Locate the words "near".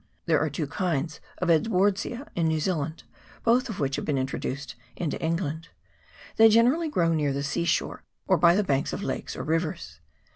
7.13-7.31